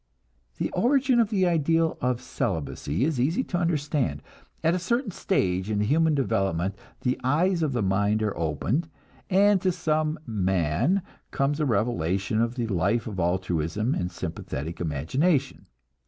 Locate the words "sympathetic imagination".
14.11-15.67